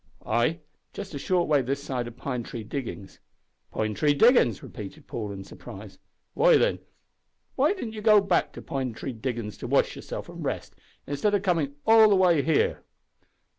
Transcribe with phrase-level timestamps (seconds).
[0.25, 0.61] "Ay,
[0.93, 3.19] just a short way this side o' Pine Tree Diggings."
[3.71, 5.99] "Pine Tree Diggin's!" repeated Paul in surprise.
[6.33, 6.79] "Why, then,
[7.55, 10.73] didn't you go back to Pine Tree Diggin's to wash yourself an' rest,
[11.05, 12.83] instead o' comin' all the way here?"